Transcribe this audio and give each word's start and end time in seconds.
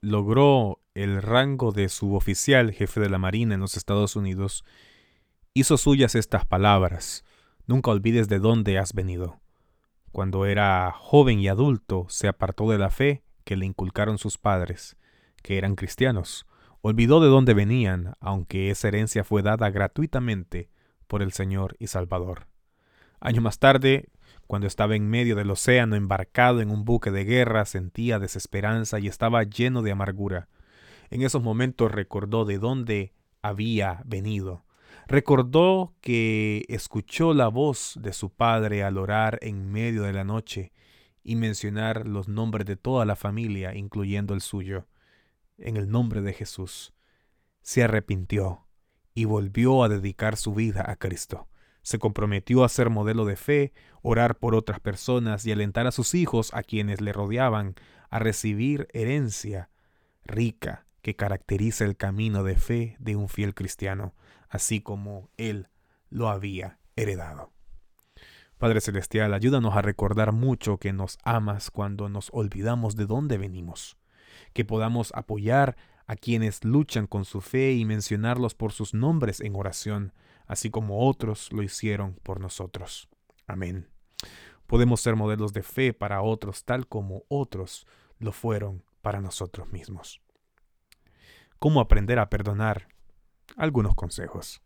logró 0.00 0.80
el 0.94 1.22
rango 1.22 1.72
de 1.72 1.88
suboficial 1.88 2.72
jefe 2.72 3.00
de 3.00 3.10
la 3.10 3.18
Marina 3.18 3.54
en 3.54 3.60
los 3.60 3.76
Estados 3.76 4.16
Unidos, 4.16 4.64
hizo 5.54 5.76
suyas 5.76 6.14
estas 6.14 6.44
palabras. 6.46 7.24
Nunca 7.66 7.90
olvides 7.90 8.28
de 8.28 8.38
dónde 8.38 8.78
has 8.78 8.94
venido. 8.94 9.40
Cuando 10.12 10.46
era 10.46 10.92
joven 10.92 11.38
y 11.38 11.48
adulto, 11.48 12.06
se 12.08 12.28
apartó 12.28 12.68
de 12.70 12.78
la 12.78 12.90
fe 12.90 13.22
que 13.44 13.56
le 13.56 13.66
inculcaron 13.66 14.18
sus 14.18 14.38
padres, 14.38 14.96
que 15.42 15.58
eran 15.58 15.76
cristianos. 15.76 16.46
Olvidó 16.82 17.20
de 17.20 17.28
dónde 17.28 17.54
venían, 17.54 18.14
aunque 18.20 18.70
esa 18.70 18.88
herencia 18.88 19.22
fue 19.22 19.42
dada 19.42 19.70
gratuitamente 19.70 20.70
por 21.06 21.22
el 21.22 21.32
Señor 21.32 21.76
y 21.78 21.86
Salvador. 21.86 22.48
Años 23.20 23.42
más 23.42 23.58
tarde, 23.58 24.08
cuando 24.46 24.66
estaba 24.66 24.96
en 24.96 25.08
medio 25.08 25.36
del 25.36 25.50
océano 25.50 25.96
embarcado 25.96 26.60
en 26.60 26.70
un 26.70 26.84
buque 26.84 27.10
de 27.10 27.24
guerra, 27.24 27.64
sentía 27.64 28.18
desesperanza 28.18 28.98
y 28.98 29.06
estaba 29.06 29.42
lleno 29.44 29.82
de 29.82 29.92
amargura. 29.92 30.48
En 31.10 31.22
esos 31.22 31.42
momentos 31.42 31.90
recordó 31.92 32.44
de 32.44 32.58
dónde 32.58 33.12
había 33.42 34.02
venido 34.04 34.64
Recordó 35.10 35.96
que 36.00 36.64
escuchó 36.68 37.34
la 37.34 37.48
voz 37.48 37.98
de 38.00 38.12
su 38.12 38.30
padre 38.30 38.84
al 38.84 38.96
orar 38.96 39.40
en 39.42 39.68
medio 39.72 40.04
de 40.04 40.12
la 40.12 40.22
noche 40.22 40.72
y 41.24 41.34
mencionar 41.34 42.06
los 42.06 42.28
nombres 42.28 42.64
de 42.64 42.76
toda 42.76 43.04
la 43.04 43.16
familia, 43.16 43.74
incluyendo 43.74 44.34
el 44.34 44.40
suyo, 44.40 44.86
en 45.58 45.76
el 45.76 45.90
nombre 45.90 46.22
de 46.22 46.32
Jesús. 46.32 46.94
Se 47.60 47.82
arrepintió 47.82 48.68
y 49.12 49.24
volvió 49.24 49.82
a 49.82 49.88
dedicar 49.88 50.36
su 50.36 50.54
vida 50.54 50.88
a 50.88 50.94
Cristo. 50.94 51.48
Se 51.82 51.98
comprometió 51.98 52.64
a 52.64 52.68
ser 52.68 52.90
modelo 52.90 53.24
de 53.24 53.36
fe, 53.36 53.72
orar 54.02 54.38
por 54.38 54.54
otras 54.54 54.80
personas 54.80 55.46
y 55.46 55.52
alentar 55.52 55.86
a 55.86 55.92
sus 55.92 56.14
hijos, 56.14 56.52
a 56.54 56.62
quienes 56.62 57.00
le 57.00 57.12
rodeaban, 57.12 57.74
a 58.10 58.18
recibir 58.18 58.88
herencia 58.92 59.70
rica 60.24 60.86
que 61.02 61.16
caracteriza 61.16 61.84
el 61.84 61.96
camino 61.96 62.42
de 62.44 62.56
fe 62.56 62.96
de 62.98 63.16
un 63.16 63.28
fiel 63.28 63.54
cristiano 63.54 64.14
así 64.50 64.80
como 64.80 65.30
Él 65.38 65.68
lo 66.10 66.28
había 66.28 66.78
heredado. 66.96 67.52
Padre 68.58 68.82
Celestial, 68.82 69.32
ayúdanos 69.32 69.74
a 69.74 69.80
recordar 69.80 70.32
mucho 70.32 70.76
que 70.76 70.92
nos 70.92 71.18
amas 71.24 71.70
cuando 71.70 72.10
nos 72.10 72.28
olvidamos 72.32 72.94
de 72.96 73.06
dónde 73.06 73.38
venimos, 73.38 73.96
que 74.52 74.66
podamos 74.66 75.12
apoyar 75.14 75.76
a 76.06 76.16
quienes 76.16 76.64
luchan 76.64 77.06
con 77.06 77.24
su 77.24 77.40
fe 77.40 77.72
y 77.72 77.86
mencionarlos 77.86 78.54
por 78.54 78.72
sus 78.72 78.92
nombres 78.92 79.40
en 79.40 79.54
oración, 79.54 80.12
así 80.50 80.68
como 80.68 81.06
otros 81.06 81.52
lo 81.52 81.62
hicieron 81.62 82.14
por 82.24 82.40
nosotros. 82.40 83.08
Amén. 83.46 83.88
Podemos 84.66 85.00
ser 85.00 85.14
modelos 85.14 85.52
de 85.52 85.62
fe 85.62 85.92
para 85.92 86.22
otros 86.22 86.64
tal 86.64 86.88
como 86.88 87.22
otros 87.28 87.86
lo 88.18 88.32
fueron 88.32 88.82
para 89.00 89.20
nosotros 89.20 89.70
mismos. 89.70 90.20
¿Cómo 91.60 91.80
aprender 91.80 92.18
a 92.18 92.28
perdonar 92.28 92.88
algunos 93.56 93.94
consejos. 93.94 94.60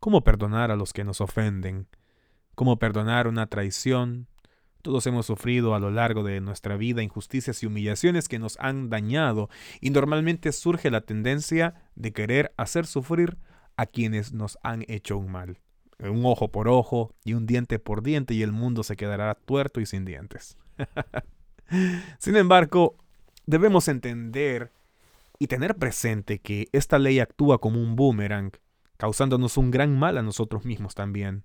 Cómo 0.00 0.24
perdonar 0.24 0.70
a 0.70 0.76
los 0.76 0.92
que 0.92 1.04
nos 1.04 1.20
ofenden. 1.20 1.88
Cómo 2.54 2.78
perdonar 2.78 3.26
una 3.28 3.48
traición. 3.48 4.28
Todos 4.82 5.06
hemos 5.06 5.26
sufrido 5.26 5.74
a 5.74 5.78
lo 5.78 5.90
largo 5.90 6.22
de 6.22 6.40
nuestra 6.40 6.76
vida 6.76 7.02
injusticias 7.02 7.62
y 7.62 7.66
humillaciones 7.66 8.28
que 8.28 8.38
nos 8.38 8.58
han 8.60 8.88
dañado 8.90 9.50
y 9.80 9.90
normalmente 9.90 10.52
surge 10.52 10.90
la 10.90 11.00
tendencia 11.00 11.74
de 11.96 12.12
querer 12.12 12.54
hacer 12.56 12.86
sufrir 12.86 13.38
a 13.78 13.86
quienes 13.86 14.32
nos 14.32 14.58
han 14.62 14.84
hecho 14.88 15.16
un 15.16 15.30
mal. 15.30 15.60
Un 16.00 16.26
ojo 16.26 16.50
por 16.50 16.68
ojo 16.68 17.14
y 17.24 17.34
un 17.34 17.46
diente 17.46 17.78
por 17.78 18.02
diente 18.02 18.34
y 18.34 18.42
el 18.42 18.52
mundo 18.52 18.82
se 18.82 18.96
quedará 18.96 19.34
tuerto 19.34 19.80
y 19.80 19.86
sin 19.86 20.04
dientes. 20.04 20.58
sin 22.18 22.36
embargo, 22.36 22.96
debemos 23.46 23.86
entender 23.86 24.72
y 25.38 25.46
tener 25.46 25.76
presente 25.76 26.40
que 26.40 26.68
esta 26.72 26.98
ley 26.98 27.20
actúa 27.20 27.58
como 27.58 27.80
un 27.80 27.94
boomerang, 27.94 28.50
causándonos 28.96 29.56
un 29.56 29.70
gran 29.70 29.96
mal 29.96 30.18
a 30.18 30.22
nosotros 30.22 30.64
mismos 30.64 30.96
también. 30.96 31.44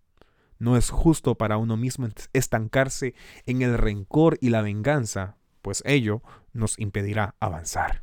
No 0.58 0.76
es 0.76 0.89
justo 0.89 1.36
para 1.36 1.58
uno 1.58 1.77
mismo 1.77 2.08
estancarse 2.33 3.14
en 3.45 3.61
el 3.61 3.77
rencor 3.77 4.39
y 4.42 4.49
la 4.49 4.64
venganza, 4.64 5.38
pues 5.61 5.83
ello 5.86 6.23
nos 6.52 6.80
impedirá 6.80 7.36
avanzar. 7.39 8.02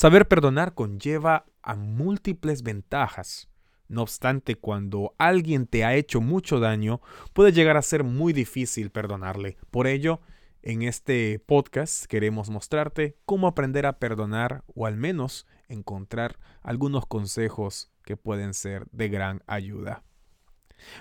Saber 0.00 0.26
perdonar 0.26 0.72
conlleva 0.72 1.44
a 1.60 1.76
múltiples 1.76 2.62
ventajas. 2.62 3.50
No 3.86 4.00
obstante, 4.00 4.54
cuando 4.54 5.14
alguien 5.18 5.66
te 5.66 5.84
ha 5.84 5.94
hecho 5.94 6.22
mucho 6.22 6.58
daño, 6.58 7.02
puede 7.34 7.52
llegar 7.52 7.76
a 7.76 7.82
ser 7.82 8.02
muy 8.02 8.32
difícil 8.32 8.88
perdonarle. 8.88 9.58
Por 9.70 9.86
ello, 9.86 10.22
en 10.62 10.80
este 10.80 11.38
podcast 11.38 12.06
queremos 12.06 12.48
mostrarte 12.48 13.18
cómo 13.26 13.46
aprender 13.46 13.84
a 13.84 13.98
perdonar 13.98 14.64
o 14.74 14.86
al 14.86 14.96
menos 14.96 15.46
encontrar 15.68 16.38
algunos 16.62 17.04
consejos 17.04 17.92
que 18.02 18.16
pueden 18.16 18.54
ser 18.54 18.86
de 18.92 19.10
gran 19.10 19.42
ayuda. 19.46 20.02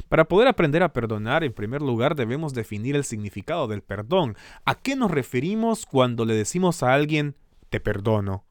Para 0.09 0.25
poder 0.25 0.49
aprender 0.49 0.83
a 0.83 0.91
perdonar, 0.91 1.45
en 1.45 1.53
primer 1.53 1.81
lugar 1.81 2.15
debemos 2.15 2.53
definir 2.53 2.97
el 2.97 3.05
significado 3.05 3.69
del 3.69 3.81
perdón. 3.81 4.35
¿A 4.65 4.75
qué 4.75 4.97
nos 4.97 5.09
referimos 5.09 5.85
cuando 5.85 6.25
le 6.25 6.33
decimos 6.33 6.83
a 6.83 6.93
alguien 6.93 7.37
te 7.69 7.79
perdono? 7.79 8.48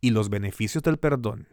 Y 0.00 0.10
los 0.10 0.30
beneficios 0.30 0.82
del 0.82 0.98
perdón. 0.98 1.48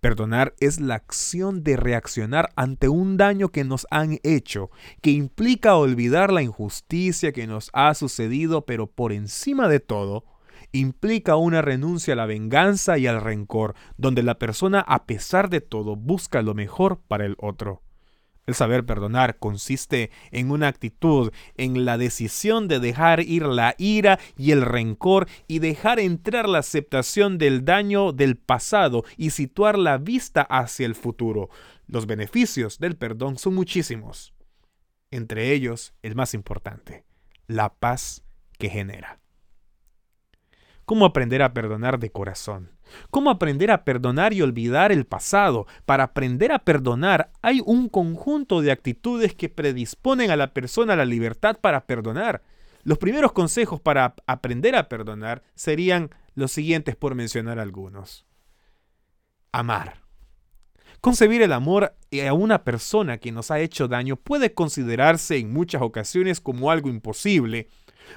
Perdonar 0.00 0.54
es 0.58 0.80
la 0.80 0.96
acción 0.96 1.62
de 1.62 1.76
reaccionar 1.76 2.50
ante 2.56 2.88
un 2.88 3.16
daño 3.16 3.50
que 3.50 3.62
nos 3.62 3.86
han 3.90 4.18
hecho, 4.24 4.70
que 5.00 5.12
implica 5.12 5.76
olvidar 5.76 6.32
la 6.32 6.42
injusticia 6.42 7.30
que 7.32 7.46
nos 7.46 7.70
ha 7.72 7.94
sucedido, 7.94 8.66
pero 8.66 8.88
por 8.88 9.12
encima 9.12 9.68
de 9.68 9.78
todo, 9.78 10.24
implica 10.72 11.36
una 11.36 11.62
renuncia 11.62 12.14
a 12.14 12.16
la 12.16 12.26
venganza 12.26 12.98
y 12.98 13.06
al 13.06 13.20
rencor, 13.20 13.74
donde 13.96 14.24
la 14.24 14.38
persona 14.40 14.80
a 14.80 15.06
pesar 15.06 15.50
de 15.50 15.60
todo 15.60 15.94
busca 15.94 16.42
lo 16.42 16.54
mejor 16.54 17.00
para 17.06 17.24
el 17.24 17.36
otro. 17.38 17.82
El 18.44 18.54
saber 18.54 18.84
perdonar 18.84 19.38
consiste 19.38 20.10
en 20.32 20.50
una 20.50 20.66
actitud, 20.66 21.32
en 21.56 21.84
la 21.84 21.96
decisión 21.96 22.66
de 22.66 22.80
dejar 22.80 23.20
ir 23.20 23.44
la 23.46 23.76
ira 23.78 24.18
y 24.36 24.50
el 24.50 24.62
rencor 24.62 25.28
y 25.46 25.60
dejar 25.60 26.00
entrar 26.00 26.48
la 26.48 26.58
aceptación 26.58 27.38
del 27.38 27.64
daño 27.64 28.12
del 28.12 28.36
pasado 28.36 29.04
y 29.16 29.30
situar 29.30 29.78
la 29.78 29.98
vista 29.98 30.42
hacia 30.42 30.86
el 30.86 30.96
futuro. 30.96 31.50
Los 31.86 32.06
beneficios 32.06 32.78
del 32.80 32.96
perdón 32.96 33.38
son 33.38 33.54
muchísimos. 33.54 34.34
Entre 35.12 35.52
ellos, 35.52 35.94
el 36.02 36.16
más 36.16 36.34
importante, 36.34 37.04
la 37.46 37.72
paz 37.74 38.24
que 38.58 38.70
genera. 38.70 39.20
¿Cómo 40.84 41.04
aprender 41.04 41.42
a 41.42 41.52
perdonar 41.52 42.00
de 42.00 42.10
corazón? 42.10 42.70
¿Cómo 43.10 43.30
aprender 43.30 43.70
a 43.70 43.84
perdonar 43.84 44.32
y 44.32 44.42
olvidar 44.42 44.92
el 44.92 45.04
pasado? 45.04 45.66
Para 45.86 46.04
aprender 46.04 46.52
a 46.52 46.60
perdonar 46.60 47.30
hay 47.42 47.60
un 47.64 47.88
conjunto 47.88 48.60
de 48.60 48.72
actitudes 48.72 49.34
que 49.34 49.48
predisponen 49.48 50.30
a 50.30 50.36
la 50.36 50.52
persona 50.52 50.94
a 50.94 50.96
la 50.96 51.04
libertad 51.04 51.58
para 51.60 51.86
perdonar. 51.86 52.42
Los 52.84 52.98
primeros 52.98 53.32
consejos 53.32 53.80
para 53.80 54.14
aprender 54.26 54.74
a 54.74 54.88
perdonar 54.88 55.42
serían 55.54 56.10
los 56.34 56.50
siguientes 56.50 56.96
por 56.96 57.14
mencionar 57.14 57.58
algunos. 57.58 58.26
Amar. 59.52 60.01
Concebir 61.02 61.42
el 61.42 61.52
amor 61.52 61.96
a 62.24 62.32
una 62.32 62.62
persona 62.62 63.18
que 63.18 63.32
nos 63.32 63.50
ha 63.50 63.58
hecho 63.58 63.88
daño 63.88 64.14
puede 64.14 64.54
considerarse 64.54 65.36
en 65.36 65.52
muchas 65.52 65.82
ocasiones 65.82 66.40
como 66.40 66.70
algo 66.70 66.88
imposible, 66.88 67.66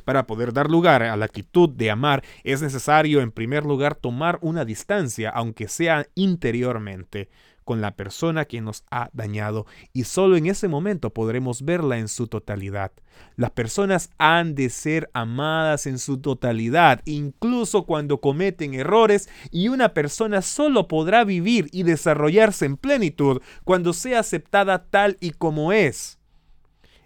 para 0.04 0.28
poder 0.28 0.54
dar 0.54 0.70
lugar 0.70 1.02
a 1.02 1.18
la 1.18 1.26
actitud 1.26 1.68
de 1.68 1.90
amar 1.90 2.24
es 2.44 2.62
necesario 2.62 3.22
en 3.22 3.32
primer 3.32 3.66
lugar 3.66 3.96
tomar 3.96 4.38
una 4.42 4.66
distancia, 4.66 5.32
aunque 5.32 5.68
sea 5.68 6.06
interiormente, 6.14 7.30
con 7.66 7.82
la 7.82 7.96
persona 7.96 8.46
que 8.46 8.62
nos 8.62 8.86
ha 8.92 9.10
dañado 9.12 9.66
y 9.92 10.06
solo 10.06 10.38
en 10.38 10.46
ese 10.46 10.70
momento 10.70 11.10
podremos 11.10 11.64
verla 11.66 11.98
en 11.98 12.08
su 12.08 12.28
totalidad. 12.28 12.92
Las 13.36 13.52
personas 13.52 14.12
han 14.18 14.56
de 14.56 14.70
ser 14.70 15.10
amadas 15.14 15.88
en 15.88 16.00
su 16.00 16.20
totalidad, 16.20 17.02
incluso 17.06 17.84
cuando 17.86 18.22
cometen 18.22 18.74
errores 18.76 19.28
y 19.52 19.68
una 19.68 19.94
persona 19.94 20.42
solo 20.42 20.88
podrá 20.88 21.26
vivir 21.26 21.68
y 21.72 21.84
desarrollarse 21.84 22.66
en 22.66 22.78
plenitud 22.78 23.42
cuando 23.64 23.92
sea 23.94 24.20
aceptada 24.20 24.86
tal 24.86 25.18
y 25.20 25.32
como 25.32 25.74
es. 25.74 26.20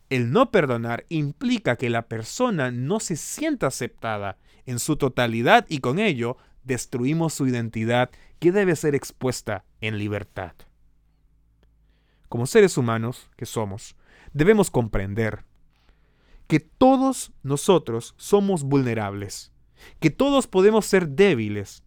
El 0.10 0.32
no 0.32 0.52
perdonar 0.52 1.06
implica 1.10 1.76
que 1.76 1.90
la 1.90 2.08
persona 2.08 2.72
no 2.72 3.00
se 3.00 3.16
sienta 3.16 3.68
aceptada 3.68 4.38
en 4.66 4.80
su 4.80 4.98
totalidad 4.98 5.66
y 5.70 5.80
con 5.80 6.00
ello 6.00 6.38
destruimos 6.70 7.34
su 7.34 7.48
identidad 7.48 8.12
que 8.40 8.54
debe 8.54 8.78
ser 8.78 8.96
expuesta 8.96 9.66
en 9.82 9.98
libertad. 9.98 10.54
Como 12.30 12.46
seres 12.46 12.78
humanos 12.78 13.30
que 13.36 13.46
somos, 13.46 13.98
debemos 14.32 14.72
comprender 14.72 15.44
que 16.48 16.62
todos 16.62 17.34
nosotros 17.44 18.14
somos 18.18 18.64
vulnerables, 18.64 19.52
que 20.00 20.12
todos 20.12 20.48
podemos 20.48 20.86
ser 20.86 21.10
débiles, 21.10 21.84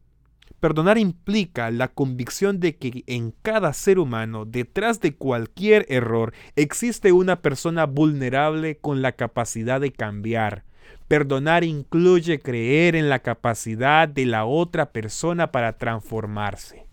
Perdonar 0.62 0.96
implica 0.96 1.73
la 1.73 1.88
convicción 1.88 2.61
de 2.61 2.76
que 2.76 3.02
en 3.08 3.32
cada 3.43 3.73
ser 3.73 3.99
humano, 3.99 4.44
detrás 4.44 5.00
de 5.00 5.17
cualquier 5.17 5.87
error, 5.88 6.32
existe 6.55 7.11
una 7.11 7.43
persona 7.43 7.84
vulnerable 7.84 8.79
con 8.79 9.02
la 9.02 9.11
capacidad 9.11 9.81
de 9.81 9.90
cambiar. 9.90 10.62
Perdonar 11.08 11.64
incluye 11.64 12.40
creer 12.40 12.96
en 12.96 13.08
la 13.08 13.19
capacidad 13.20 14.08
de 14.08 14.26
la 14.26 14.44
otra 14.44 14.93
persona 14.93 15.52
para 15.52 15.79
transformarse. 15.79 16.87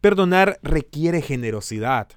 Perdonar 0.00 0.58
requiere 0.62 1.22
generosidad, 1.22 2.08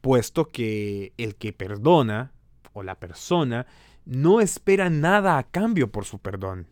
puesto 0.00 0.48
que 0.48 1.12
el 1.18 1.36
que 1.36 1.52
perdona, 1.52 2.32
o 2.72 2.82
la 2.82 2.96
persona, 2.96 3.66
no 4.04 4.40
espera 4.40 4.90
nada 4.90 5.38
a 5.38 5.42
cambio 5.44 5.90
por 5.92 6.04
su 6.04 6.18
perdón. 6.18 6.66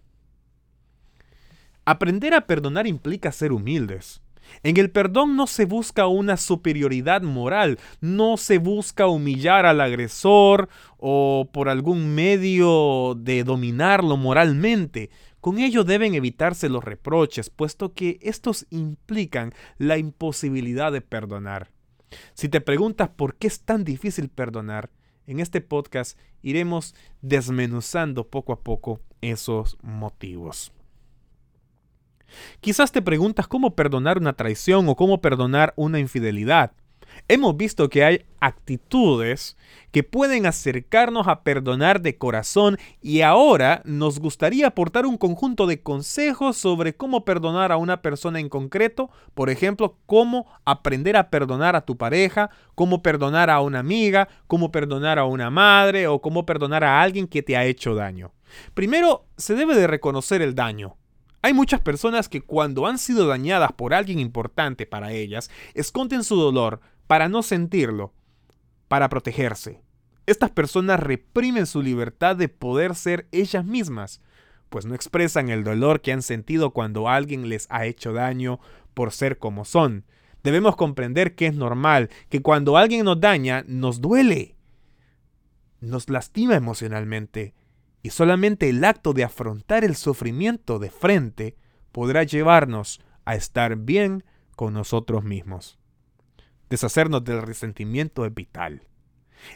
Aprender 1.85 2.35
a 2.35 2.47
perdonar 2.47 2.87
implica 2.87 3.31
ser 3.31 3.53
humildes. 3.53 4.20
En 4.62 4.76
el 4.76 4.90
perdón 4.90 5.37
no 5.37 5.46
se 5.46 5.64
busca 5.64 6.06
una 6.06 6.37
superioridad 6.37 7.22
moral, 7.22 7.78
no 8.00 8.37
se 8.37 8.58
busca 8.58 9.06
humillar 9.06 9.66
al 9.66 9.81
agresor 9.81 10.69
o 10.98 11.48
por 11.52 11.69
algún 11.69 12.14
medio 12.14 13.14
de 13.16 13.44
dominarlo 13.44 14.16
moralmente. 14.16 15.10
Con 15.40 15.58
ello 15.58 15.84
deben 15.84 16.14
evitarse 16.14 16.69
los 16.69 16.82
reproches, 16.82 17.50
puesto 17.50 17.94
que 17.94 18.19
estos 18.22 18.66
implican 18.70 19.52
la 19.78 19.98
imposibilidad 19.98 20.90
de 20.90 21.00
perdonar. 21.00 21.70
Si 22.34 22.48
te 22.48 22.60
preguntas 22.60 23.10
por 23.10 23.37
qué 23.37 23.46
es 23.46 23.60
tan 23.60 23.84
difícil 23.84 24.28
perdonar, 24.28 24.90
en 25.26 25.40
este 25.40 25.60
podcast 25.60 26.19
iremos 26.43 26.94
desmenuzando 27.20 28.28
poco 28.28 28.52
a 28.52 28.60
poco 28.60 29.00
esos 29.20 29.76
motivos. 29.82 30.72
Quizás 32.61 32.93
te 32.93 33.02
preguntas 33.02 33.46
cómo 33.49 33.75
perdonar 33.75 34.19
una 34.19 34.34
traición 34.34 34.88
o 34.88 34.96
cómo 34.96 35.20
perdonar 35.20 35.73
una 35.76 35.99
infidelidad. 35.99 36.73
Hemos 37.28 37.56
visto 37.56 37.88
que 37.88 38.05
hay 38.05 38.25
actitudes 38.40 39.56
que 39.90 40.02
pueden 40.02 40.46
acercarnos 40.46 41.26
a 41.26 41.43
perdonar 41.43 42.00
de 42.00 42.19
corazón 42.19 42.78
y 43.00 43.23
ahora 43.23 43.82
nos 43.84 44.20
gustaría 44.20 44.69
aportar 44.69 45.06
un 45.06 45.17
conjunto 45.17 45.67
de 45.67 45.82
consejos 45.82 46.56
sobre 46.56 46.94
cómo 46.94 47.25
perdonar 47.25 47.73
a 47.73 47.78
una 47.78 48.02
persona 48.02 48.38
en 48.38 48.49
concreto, 48.49 49.11
por 49.34 49.50
ejemplo, 49.50 49.96
cómo 50.06 50.46
aprender 50.64 51.17
a 51.17 51.31
perdonar 51.31 51.75
a 51.75 51.84
tu 51.84 51.96
pareja, 51.96 52.50
cómo 52.75 53.02
perdonar 53.02 53.50
a 53.50 53.61
una 53.61 53.79
amiga, 53.79 54.29
cómo 54.46 54.70
perdonar 54.70 55.19
a 55.19 55.25
una 55.25 55.50
madre 55.50 56.06
o 56.06 56.20
cómo 56.20 56.46
perdonar 56.46 56.84
a 56.84 57.00
alguien 57.00 57.26
que 57.26 57.43
te 57.43 57.56
ha 57.56 57.64
hecho 57.64 57.94
daño. 57.94 58.32
Primero, 58.75 59.26
se 59.37 59.55
debe 59.55 59.75
de 59.75 59.87
reconocer 59.87 60.43
el 60.43 60.55
daño. 60.55 60.96
Hay 61.46 61.54
muchas 61.54 61.81
personas 61.81 62.28
que 62.28 62.40
cuando 62.40 62.88
han 62.88 62.98
sido 62.98 63.28
dañadas 63.28 63.70
por 63.70 63.94
alguien 63.94 64.19
importante 64.19 64.84
para 64.84 65.12
ellas, 65.12 65.48
esconden 65.75 66.25
su 66.25 66.34
dolor 66.34 66.81
para 67.06 67.28
no 67.28 67.44
sentirlo, 67.44 68.12
para 68.88 69.08
protegerse. 69.08 69.81
Estas 70.26 70.50
personas 70.50 70.98
reprimen 70.98 71.66
su 71.66 71.82
libertad 71.82 72.34
de 72.34 72.48
poder 72.48 72.96
ser 72.96 73.28
ellas 73.31 73.64
mismas, 73.64 74.20
pues 74.70 74.87
no 74.87 74.96
expresan 74.96 75.48
el 75.48 75.62
dolor 75.62 76.00
que 76.00 76.10
han 76.10 76.22
sentido 76.22 76.72
cuando 76.72 77.08
alguien 77.08 77.48
les 77.48 77.69
ha 77.70 77.87
hecho 77.87 78.12
daño 78.12 78.58
por 78.93 79.12
ser 79.12 79.38
como 79.38 79.64
son. 79.64 80.04
Debemos 80.43 80.75
comprender 80.75 81.37
que 81.37 81.46
es 81.46 81.54
normal, 81.54 82.10
que 82.28 82.43
cuando 82.43 82.76
alguien 82.76 83.04
nos 83.04 83.20
daña, 83.20 83.64
nos 83.69 84.00
duele, 84.00 84.56
nos 85.81 86.10
lastima 86.10 86.56
emocionalmente, 86.56 87.54
y 88.06 88.11
solamente 88.11 88.69
el 88.69 88.85
acto 88.85 89.14
de 89.14 89.25
afrontar 89.25 89.82
el 89.82 89.97
sufrimiento 89.97 90.79
de 90.79 90.91
frente 90.91 91.56
podrá 91.91 92.23
llevarnos 92.23 93.00
a 93.25 93.35
estar 93.35 93.75
bien 93.75 94.23
con 94.55 94.75
nosotros 94.75 95.25
mismos. 95.25 95.81
Deshacernos 96.70 97.25
del 97.25 97.43
resentimiento 97.43 98.25
es 98.25 98.32
vital. 98.32 98.82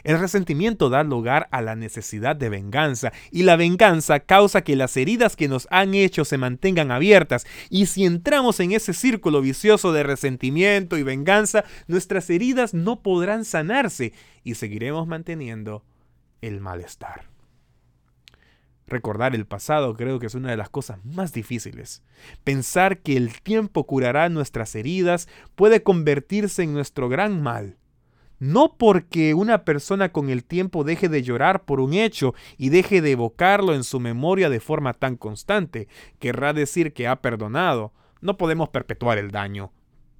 El 0.03 0.19
resentimiento 0.19 0.89
da 0.89 1.01
lugar 1.03 1.47
a 1.51 1.61
la 1.61 1.77
necesidad 1.77 2.35
de 2.35 2.49
venganza 2.49 3.13
y 3.31 3.43
la 3.43 3.55
venganza 3.55 4.19
causa 4.19 4.65
que 4.65 4.75
las 4.75 4.97
heridas 4.97 5.37
que 5.37 5.47
nos 5.47 5.69
han 5.71 5.93
hecho 5.93 6.25
se 6.25 6.37
mantengan 6.37 6.91
abiertas 6.91 7.47
y 7.69 7.85
si 7.85 8.03
entramos 8.03 8.59
en 8.59 8.73
ese 8.73 8.93
círculo 8.93 9.39
vicioso 9.39 9.93
de 9.93 10.03
resentimiento 10.03 10.97
y 10.97 11.03
venganza, 11.03 11.63
nuestras 11.87 12.29
heridas 12.29 12.73
no 12.73 13.01
podrán 13.01 13.45
sanarse 13.45 14.11
y 14.43 14.55
seguiremos 14.55 15.07
manteniendo 15.07 15.85
el 16.41 16.59
malestar. 16.59 17.30
Recordar 18.87 19.35
el 19.35 19.45
pasado 19.45 19.95
creo 19.95 20.19
que 20.19 20.27
es 20.27 20.35
una 20.35 20.51
de 20.51 20.57
las 20.57 20.69
cosas 20.69 21.03
más 21.05 21.33
difíciles. 21.33 22.03
Pensar 22.43 22.99
que 22.99 23.15
el 23.15 23.41
tiempo 23.41 23.85
curará 23.85 24.27
nuestras 24.29 24.75
heridas 24.75 25.27
puede 25.55 25.83
convertirse 25.83 26.63
en 26.63 26.73
nuestro 26.73 27.07
gran 27.07 27.41
mal. 27.41 27.77
No 28.41 28.75
porque 28.75 29.35
una 29.35 29.65
persona 29.65 30.11
con 30.11 30.31
el 30.31 30.43
tiempo 30.43 30.83
deje 30.83 31.09
de 31.09 31.21
llorar 31.21 31.63
por 31.63 31.79
un 31.79 31.93
hecho 31.93 32.33
y 32.57 32.69
deje 32.69 32.99
de 32.99 33.11
evocarlo 33.11 33.75
en 33.75 33.83
su 33.83 33.99
memoria 33.99 34.49
de 34.49 34.59
forma 34.59 34.93
tan 34.93 35.15
constante, 35.15 35.87
querrá 36.17 36.51
decir 36.51 36.91
que 36.91 37.07
ha 37.07 37.21
perdonado. 37.21 37.93
No 38.19 38.37
podemos 38.37 38.69
perpetuar 38.69 39.19
el 39.19 39.29
daño. 39.29 39.71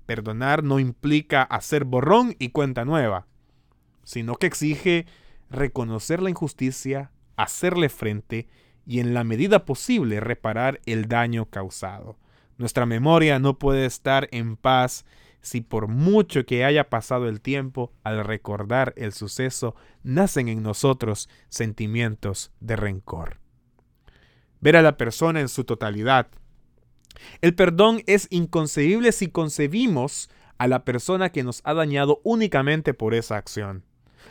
Perdonar 0.06 0.64
no 0.64 0.80
implica 0.80 1.42
hacer 1.42 1.84
borrón 1.84 2.36
y 2.38 2.50
cuenta 2.50 2.86
nueva, 2.86 3.26
sino 4.04 4.36
que 4.36 4.46
exige 4.46 5.08
reconocer 5.50 6.22
la 6.22 6.30
injusticia, 6.30 7.12
hacerle 7.44 7.90
frente 7.90 8.48
y 8.86 9.00
en 9.00 9.14
la 9.14 9.24
medida 9.24 9.66
posible 9.66 10.20
reparar 10.20 10.82
el 10.86 11.08
daño 11.08 11.46
causado. 11.46 12.18
Nuestra 12.58 12.86
memoria 12.86 13.40
no 13.40 13.58
puede 13.58 13.86
estar 13.86 14.28
en 14.32 14.58
paz 14.58 15.06
si 15.42 15.62
por 15.62 15.88
mucho 15.88 16.46
que 16.46 16.64
haya 16.64 16.90
pasado 16.90 17.28
el 17.28 17.42
tiempo, 17.42 17.92
al 18.04 18.24
recordar 18.24 18.94
el 18.96 19.12
suceso, 19.12 19.76
nacen 20.04 20.48
en 20.48 20.62
nosotros 20.62 21.30
sentimientos 21.50 22.52
de 22.60 22.76
rencor. 22.76 23.40
Ver 24.60 24.78
a 24.78 24.84
la 24.84 24.98
persona 24.98 25.42
en 25.42 25.50
su 25.50 25.64
totalidad. 25.64 26.28
El 27.42 27.56
perdón 27.56 28.04
es 28.06 28.28
inconcebible 28.30 29.12
si 29.12 29.28
concebimos 29.30 30.30
a 30.60 30.68
la 30.68 30.86
persona 30.86 31.32
que 31.32 31.44
nos 31.44 31.62
ha 31.64 31.74
dañado 31.74 32.22
únicamente 32.24 32.94
por 32.94 33.16
esa 33.16 33.38
acción. 33.38 33.84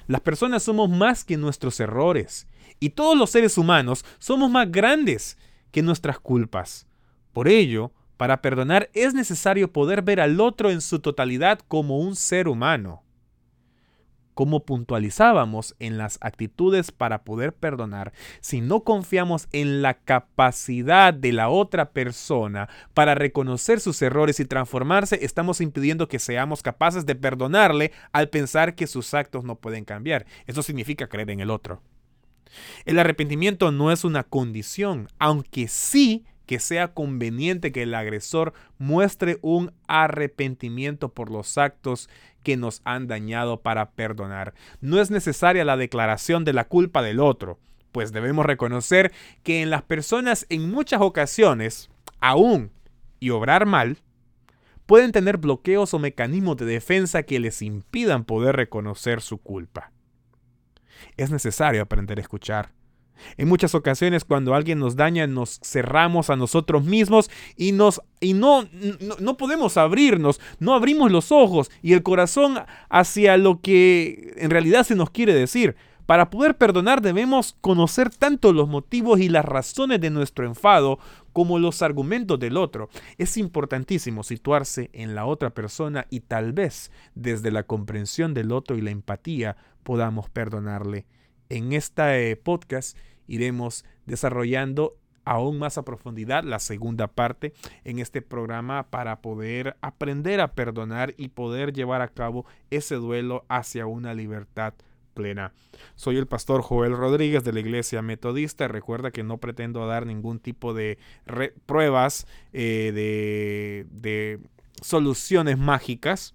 Las 0.06 0.20
personas 0.20 0.62
somos 0.62 0.88
más 0.88 1.24
que 1.24 1.36
nuestros 1.36 1.80
errores 1.80 2.46
y 2.80 2.90
todos 2.90 3.16
los 3.16 3.30
seres 3.30 3.58
humanos 3.58 4.04
somos 4.18 4.50
más 4.50 4.72
grandes 4.72 5.36
que 5.70 5.82
nuestras 5.82 6.18
culpas. 6.18 6.86
Por 7.32 7.46
ello, 7.46 7.92
para 8.16 8.42
perdonar 8.42 8.90
es 8.92 9.14
necesario 9.14 9.72
poder 9.72 10.02
ver 10.02 10.20
al 10.20 10.40
otro 10.40 10.70
en 10.70 10.80
su 10.80 10.98
totalidad 10.98 11.60
como 11.68 11.98
un 11.98 12.16
ser 12.16 12.48
humano. 12.48 13.02
Como 14.34 14.64
puntualizábamos 14.64 15.74
en 15.78 15.98
las 15.98 16.18
actitudes 16.22 16.92
para 16.92 17.24
poder 17.24 17.52
perdonar, 17.54 18.12
si 18.40 18.60
no 18.60 18.84
confiamos 18.84 19.48
en 19.52 19.82
la 19.82 19.94
capacidad 19.94 21.12
de 21.12 21.32
la 21.32 21.50
otra 21.50 21.92
persona 21.92 22.68
para 22.94 23.14
reconocer 23.14 23.80
sus 23.80 24.00
errores 24.00 24.40
y 24.40 24.46
transformarse, 24.46 25.18
estamos 25.22 25.60
impidiendo 25.60 26.08
que 26.08 26.18
seamos 26.18 26.62
capaces 26.62 27.04
de 27.06 27.16
perdonarle 27.16 27.92
al 28.12 28.30
pensar 28.30 28.75
que 28.75 28.87
sus 28.87 29.12
actos 29.12 29.44
no 29.44 29.56
pueden 29.56 29.84
cambiar. 29.84 30.26
Eso 30.46 30.62
significa 30.62 31.08
creer 31.08 31.30
en 31.30 31.40
el 31.40 31.50
otro. 31.50 31.82
El 32.85 32.99
arrepentimiento 32.99 33.73
no 33.73 33.92
es 33.92 34.04
una 34.04 34.25
condición, 34.25 35.09
aunque 35.19 35.69
sí 35.69 36.25
que 36.50 36.59
sea 36.59 36.95
conveniente 36.95 37.71
que 37.71 37.85
el 37.85 37.95
agresor 37.95 38.54
muestre 38.76 39.38
un 39.40 39.73
arrepentimiento 39.87 41.11
por 41.11 41.30
los 41.30 41.57
actos 41.59 42.11
que 42.42 42.57
nos 42.57 42.83
han 42.85 43.07
dañado 43.07 43.61
para 43.61 43.92
perdonar. 43.92 44.54
No 44.80 45.00
es 45.00 45.12
necesaria 45.12 45.64
la 45.64 45.76
declaración 45.76 46.45
de 46.45 46.52
la 46.52 46.64
culpa 46.64 47.02
del 47.02 47.21
otro, 47.21 47.61
pues 47.92 48.11
debemos 48.11 48.47
reconocer 48.47 49.12
que 49.45 49.62
en 49.62 49.71
las 49.71 49.83
personas 49.83 50.45
en 50.49 50.69
muchas 50.69 51.00
ocasiones, 51.00 51.88
aún 52.19 52.73
y 53.21 53.30
obrar 53.30 53.64
mal, 53.64 53.99
pueden 54.87 55.12
tener 55.12 55.37
bloqueos 55.37 55.95
o 55.95 56.00
mecanismos 56.00 56.57
de 56.57 56.66
defensa 56.66 57.23
que 57.23 57.38
les 57.38 57.62
impidan 57.62 58.25
poder 58.25 58.57
reconocer 58.57 59.21
su 59.21 59.38
culpa 59.38 59.92
es 61.16 61.30
necesario 61.30 61.83
aprender 61.83 62.19
a 62.19 62.23
escuchar. 62.23 62.73
En 63.37 63.49
muchas 63.49 63.75
ocasiones 63.75 64.25
cuando 64.25 64.54
alguien 64.54 64.78
nos 64.78 64.97
daña 64.97 65.26
nos 65.26 65.61
cerramos 65.62 66.30
a 66.30 66.37
nosotros 66.37 66.85
mismos 66.85 67.30
y, 67.57 67.73
nos, 67.73 68.00
y 68.21 68.35
no, 68.35 68.62
no, 69.00 69.16
no, 69.19 69.37
podemos 69.37 69.76
abrirnos, 69.76 70.40
no 70.59 70.75
abrimos 70.75 71.11
los 71.11 71.33
ojos 71.33 71.71
y 71.83 71.92
el 71.92 72.02
corazón 72.02 72.61
hacia 72.88 73.37
lo 73.37 73.61
que 73.61 74.35
en 74.37 74.50
realidad 74.50 74.85
se 74.85 74.95
nos 74.95 75.11
quiere 75.11 75.35
decir. 75.35 75.76
Para 76.07 76.28
poder 76.28 76.57
perdonar 76.57 77.02
debemos 77.02 77.57
conocer 77.61 78.11
tanto 78.11 78.52
los 78.52 78.69
motivos 78.69 79.21
y 79.21 79.28
las 79.28 79.45
razones 79.45 80.00
de 80.00 80.11
nuestro 80.11 80.45
enfado 80.45 80.99
como 81.32 81.58
los 81.58 81.82
argumentos 81.82 82.38
del 82.38 82.56
otro. 82.56 82.88
Es 83.18 83.37
importantísimo 83.37 84.22
situarse 84.22 84.90
en 84.92 85.14
la 85.14 85.26
otra 85.26 85.50
persona 85.50 86.06
y 86.10 86.20
tal 86.20 86.52
vez 86.52 86.90
desde 87.14 87.50
la 87.50 87.64
comprensión 87.64 88.34
del 88.34 88.52
otro 88.52 88.76
y 88.76 88.80
la 88.80 88.90
empatía 88.90 89.56
podamos 89.82 90.28
perdonarle. 90.28 91.06
En 91.49 91.72
este 91.72 92.37
podcast 92.37 92.96
iremos 93.26 93.84
desarrollando 94.06 94.96
aún 95.25 95.58
más 95.58 95.78
a 95.78 95.84
profundidad 95.84 96.44
la 96.44 96.58
segunda 96.58 97.06
parte 97.06 97.52
en 97.84 97.99
este 97.99 98.22
programa 98.22 98.90
para 98.90 99.20
poder 99.20 99.76
aprender 99.80 100.40
a 100.40 100.54
perdonar 100.54 101.14
y 101.16 101.28
poder 101.28 101.72
llevar 101.72 102.02
a 102.02 102.08
cabo 102.08 102.46
ese 102.70 102.96
duelo 102.96 103.44
hacia 103.49 103.87
una 103.87 104.14
libertad 104.14 104.75
plena. 105.14 105.52
Soy 105.95 106.17
el 106.17 106.26
pastor 106.26 106.62
Joel 106.62 106.97
Rodríguez 106.97 107.45
de 107.45 107.52
la 107.52 107.61
Iglesia 107.61 108.02
Metodista. 108.02 108.69
Recuerda 108.69 109.11
que 109.11 109.23
no 109.23 109.38
pretendo 109.38 109.87
dar 109.87 110.07
ningún 110.07 110.40
tipo 110.40 110.75
de 110.75 110.99
pruebas 111.67 112.26
eh, 112.52 112.93
de, 112.95 113.87
de 113.90 114.40
soluciones 114.81 115.59
mágicas. 115.59 116.35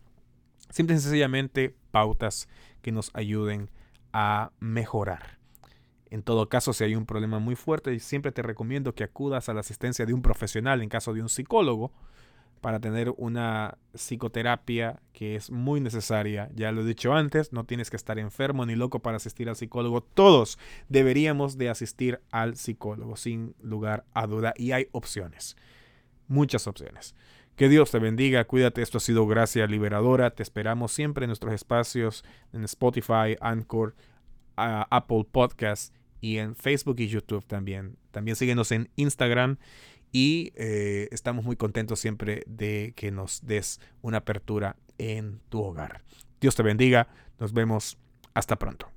Simple 0.69 0.95
y 0.95 0.99
sencillamente 0.99 1.75
pautas 1.91 2.47
que 2.81 2.91
nos 2.91 3.11
ayuden 3.13 3.69
a 4.13 4.51
mejorar. 4.59 5.39
En 6.09 6.23
todo 6.23 6.47
caso, 6.47 6.71
si 6.71 6.83
hay 6.83 6.95
un 6.95 7.05
problema 7.05 7.39
muy 7.39 7.55
fuerte, 7.55 7.99
siempre 7.99 8.31
te 8.31 8.41
recomiendo 8.41 8.93
que 8.93 9.03
acudas 9.03 9.49
a 9.49 9.53
la 9.53 9.61
asistencia 9.61 10.05
de 10.05 10.13
un 10.13 10.21
profesional, 10.21 10.81
en 10.81 10.89
caso 10.89 11.13
de 11.13 11.21
un 11.21 11.29
psicólogo, 11.29 11.91
para 12.65 12.79
tener 12.79 13.13
una 13.17 13.77
psicoterapia 13.93 14.99
que 15.13 15.35
es 15.35 15.51
muy 15.51 15.81
necesaria. 15.81 16.49
Ya 16.55 16.71
lo 16.71 16.81
he 16.81 16.83
dicho 16.83 17.13
antes, 17.13 17.53
no 17.53 17.63
tienes 17.65 17.91
que 17.91 17.95
estar 17.95 18.17
enfermo 18.17 18.65
ni 18.65 18.73
loco 18.73 19.03
para 19.03 19.17
asistir 19.17 19.49
al 19.49 19.55
psicólogo. 19.55 20.01
Todos 20.01 20.57
deberíamos 20.89 21.59
de 21.59 21.69
asistir 21.69 22.21
al 22.31 22.55
psicólogo, 22.55 23.17
sin 23.17 23.53
lugar 23.61 24.03
a 24.15 24.25
duda. 24.25 24.55
Y 24.57 24.71
hay 24.71 24.87
opciones, 24.93 25.55
muchas 26.27 26.65
opciones. 26.65 27.13
Que 27.55 27.69
Dios 27.69 27.91
te 27.91 27.99
bendiga, 27.99 28.45
cuídate, 28.45 28.81
esto 28.81 28.97
ha 28.97 29.01
sido 29.01 29.27
Gracia 29.27 29.67
Liberadora, 29.67 30.31
te 30.31 30.41
esperamos 30.41 30.91
siempre 30.91 31.25
en 31.25 31.29
nuestros 31.29 31.53
espacios 31.53 32.25
en 32.51 32.63
Spotify, 32.63 33.37
Anchor, 33.41 33.95
Apple 34.55 35.27
Podcasts 35.31 35.93
y 36.19 36.39
en 36.39 36.55
Facebook 36.55 36.95
y 36.97 37.09
YouTube 37.09 37.45
también. 37.45 37.97
También 38.09 38.35
síguenos 38.35 38.71
en 38.71 38.89
Instagram 38.95 39.59
y 40.15 40.53
eh, 40.55 41.09
estamos 41.11 41.43
muy 41.43 41.57
contentos 41.57 41.99
siempre 41.99 42.43
de 42.47 42.93
que 42.95 43.11
nos 43.11 43.45
des 43.45 43.81
una 44.01 44.19
apertura 44.19 44.77
en 44.97 45.41
tu 45.49 45.61
hogar. 45.61 46.03
Dios 46.39 46.55
te 46.55 46.63
bendiga, 46.63 47.09
nos 47.37 47.51
vemos, 47.51 47.97
hasta 48.33 48.57
pronto. 48.57 48.89